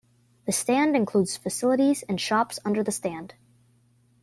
[0.47, 3.35] The stand includes facilities and shops under the stand.